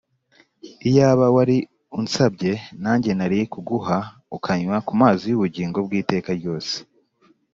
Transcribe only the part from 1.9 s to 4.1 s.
unsabye, nanjye nari kuguha